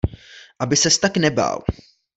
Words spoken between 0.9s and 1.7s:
tak nebál.